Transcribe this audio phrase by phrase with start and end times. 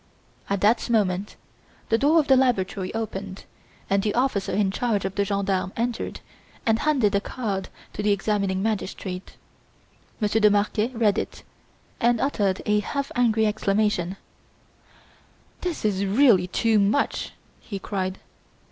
[0.49, 1.35] At that moment
[1.89, 3.45] the door of the laboratory opened
[3.87, 6.21] and the officer in charge of the gendarmes entered
[6.65, 9.37] and handed a card to the examining magistrate.
[10.19, 11.43] Monsieur de Marquet read it
[11.99, 14.17] and uttered a half angry exclamation:
[15.61, 18.17] "This is really too much!" he cried.